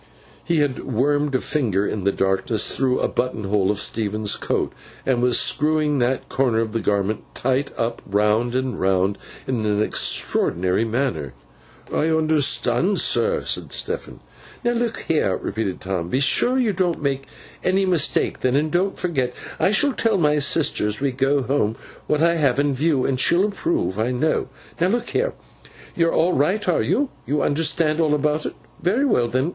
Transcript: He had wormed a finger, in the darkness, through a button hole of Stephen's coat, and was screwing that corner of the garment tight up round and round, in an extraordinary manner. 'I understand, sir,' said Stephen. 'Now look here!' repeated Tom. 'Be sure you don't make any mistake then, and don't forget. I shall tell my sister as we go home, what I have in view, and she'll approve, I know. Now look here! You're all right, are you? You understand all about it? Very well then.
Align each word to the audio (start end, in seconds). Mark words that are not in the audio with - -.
He 0.43 0.55
had 0.57 0.79
wormed 0.83 1.35
a 1.35 1.41
finger, 1.41 1.85
in 1.85 2.05
the 2.05 2.11
darkness, 2.11 2.75
through 2.75 3.01
a 3.01 3.07
button 3.07 3.43
hole 3.43 3.69
of 3.69 3.77
Stephen's 3.77 4.35
coat, 4.35 4.73
and 5.05 5.21
was 5.21 5.39
screwing 5.39 5.99
that 5.99 6.27
corner 6.27 6.57
of 6.59 6.71
the 6.71 6.79
garment 6.79 7.21
tight 7.35 7.69
up 7.77 8.01
round 8.07 8.55
and 8.55 8.79
round, 8.79 9.19
in 9.45 9.63
an 9.63 9.79
extraordinary 9.83 10.85
manner. 10.85 11.35
'I 11.93 12.07
understand, 12.09 12.99
sir,' 12.99 13.43
said 13.43 13.71
Stephen. 13.71 14.21
'Now 14.63 14.71
look 14.71 15.01
here!' 15.01 15.37
repeated 15.37 15.79
Tom. 15.79 16.09
'Be 16.09 16.19
sure 16.19 16.57
you 16.57 16.73
don't 16.73 16.99
make 17.03 17.27
any 17.63 17.85
mistake 17.85 18.39
then, 18.39 18.55
and 18.55 18.71
don't 18.71 18.97
forget. 18.97 19.35
I 19.59 19.69
shall 19.69 19.93
tell 19.93 20.17
my 20.17 20.39
sister 20.39 20.87
as 20.87 20.99
we 20.99 21.11
go 21.11 21.43
home, 21.43 21.75
what 22.07 22.23
I 22.23 22.37
have 22.37 22.59
in 22.59 22.73
view, 22.73 23.05
and 23.05 23.19
she'll 23.19 23.45
approve, 23.45 23.99
I 23.99 24.09
know. 24.09 24.49
Now 24.79 24.87
look 24.87 25.11
here! 25.11 25.33
You're 25.95 26.11
all 26.11 26.33
right, 26.33 26.67
are 26.67 26.81
you? 26.81 27.09
You 27.27 27.43
understand 27.43 28.01
all 28.01 28.15
about 28.15 28.47
it? 28.47 28.55
Very 28.81 29.05
well 29.05 29.27
then. 29.27 29.49